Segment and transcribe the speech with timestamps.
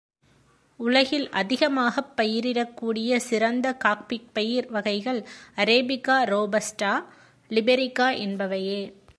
[0.79, 5.25] உலகில் அதிகமாகப் பயிரிடக் கூடிய சிறந்த காஃபிப்பயிர் வகைகள்
[5.55, 7.03] அரேபிகா ரோபஸ்டா,
[7.49, 8.93] லிபெரிகா என்பவையே.